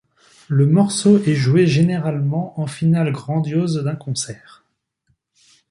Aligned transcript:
Le 0.47 0.65
morceau 0.65 1.19
est 1.19 1.35
joué 1.35 1.67
généralement 1.67 2.59
en 2.59 2.65
finale 2.65 3.11
grandiose 3.11 3.83
d'un 3.83 3.95
concert. 3.95 4.65